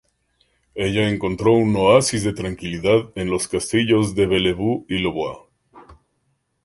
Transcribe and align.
Ella 0.73 1.07
encontró 1.07 1.51
un 1.53 1.75
oasis 1.75 2.23
de 2.23 2.33
tranquilidad 2.33 3.11
en 3.13 3.29
los 3.29 3.47
castillos 3.47 4.15
de 4.15 4.25
Bellevue 4.25 4.83
y 4.89 4.97
Louvois. 4.97 5.47